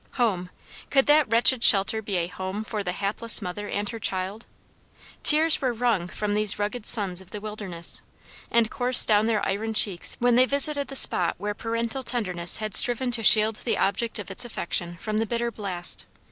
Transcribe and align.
Home! 0.13 0.49
could 0.89 1.05
that 1.05 1.29
wretched 1.31 1.63
shelter 1.63 2.01
be 2.01 2.15
a 2.17 2.25
home 2.25 2.63
for 2.63 2.83
the 2.83 2.91
hapless 2.91 3.39
mother 3.39 3.69
and 3.69 3.87
her 3.89 3.99
child? 3.99 4.47
Tears 5.21 5.61
were 5.61 5.73
wrung 5.73 6.07
from 6.07 6.33
those 6.33 6.57
rugged 6.57 6.87
sons 6.87 7.21
of 7.21 7.29
the 7.29 7.39
wilderness, 7.39 8.01
and 8.49 8.71
coursed 8.71 9.07
down 9.07 9.27
their 9.27 9.45
iron 9.47 9.75
cheeks 9.75 10.15
when 10.19 10.33
they 10.33 10.47
visited 10.47 10.87
the 10.87 10.95
spot 10.95 11.35
where 11.37 11.53
parental 11.53 12.01
tenderness 12.01 12.57
had 12.57 12.73
striven 12.73 13.11
to 13.11 13.21
shield 13.21 13.57
the 13.57 13.77
object 13.77 14.17
of 14.17 14.31
its 14.31 14.43
affection 14.43 14.97
from 14.97 15.19
the 15.19 15.27
bitter 15.27 15.51
blast. 15.51 16.07